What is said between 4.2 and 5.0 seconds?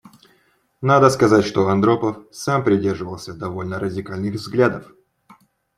взглядов.